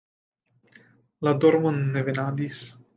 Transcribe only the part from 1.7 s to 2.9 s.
ne venadis.